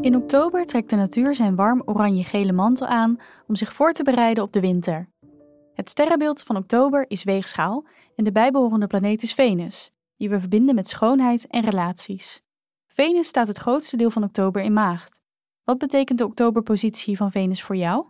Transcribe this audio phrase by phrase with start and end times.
[0.00, 4.44] In oktober trekt de natuur zijn warm oranje-gele mantel aan om zich voor te bereiden
[4.44, 5.08] op de winter.
[5.74, 10.74] Het sterrenbeeld van oktober is weegschaal en de bijbehorende planeet is Venus, die we verbinden
[10.74, 12.42] met schoonheid en relaties.
[12.86, 15.20] Venus staat het grootste deel van oktober in maagd.
[15.64, 18.06] Wat betekent de oktoberpositie van Venus voor jou?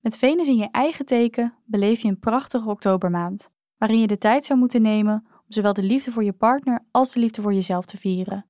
[0.00, 4.44] Met Venus in je eigen teken beleef je een prachtige oktobermaand, waarin je de tijd
[4.44, 7.84] zou moeten nemen om zowel de liefde voor je partner als de liefde voor jezelf
[7.84, 8.49] te vieren.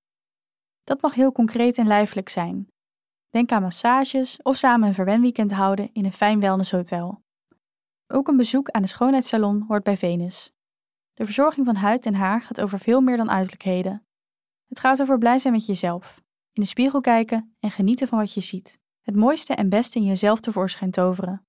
[0.85, 2.69] Dat mag heel concreet en lijfelijk zijn.
[3.29, 7.23] Denk aan massages of samen een verwenweekend houden in een fijn wellnesshotel.
[8.07, 10.53] Ook een bezoek aan de schoonheidssalon hoort bij Venus.
[11.15, 14.07] De verzorging van huid en haar gaat over veel meer dan uiterlijkheden.
[14.69, 18.35] Het gaat over blij zijn met jezelf, in de spiegel kijken en genieten van wat
[18.35, 18.79] je ziet.
[19.01, 21.47] Het mooiste en beste in jezelf tevoorschijn toveren.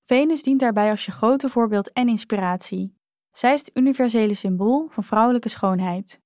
[0.00, 2.94] Venus dient daarbij als je grote voorbeeld en inspiratie.
[3.32, 6.20] Zij is het universele symbool van vrouwelijke schoonheid.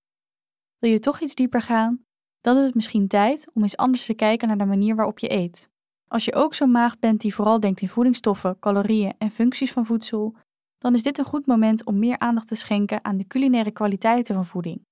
[0.79, 2.05] Wil je toch iets dieper gaan?
[2.45, 5.33] Dan is het misschien tijd om eens anders te kijken naar de manier waarop je
[5.33, 5.71] eet.
[6.09, 9.87] Als je ook zo'n maag bent die vooral denkt in voedingsstoffen, calorieën en functies van
[9.87, 10.37] voedsel,
[10.79, 14.35] dan is dit een goed moment om meer aandacht te schenken aan de culinaire kwaliteiten
[14.35, 14.87] van voeding.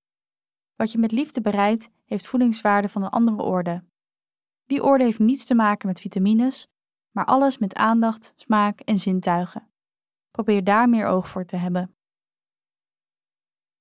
[0.77, 3.85] Wat je met liefde bereidt, heeft voedingswaarde van een andere orde.
[4.67, 6.67] Die orde heeft niets te maken met vitamines,
[7.11, 9.71] maar alles met aandacht, smaak en zintuigen.
[10.31, 11.95] Probeer daar meer oog voor te hebben.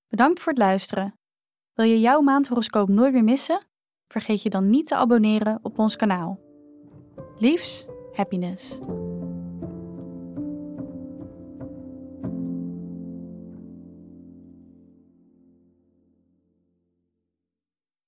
[0.08, 1.21] Bedankt voor het luisteren.
[1.82, 3.62] Wil je jouw maandhoroscoop nooit meer missen?
[4.08, 6.40] Vergeet je dan niet te abonneren op ons kanaal.
[7.36, 8.80] Liefs, happiness.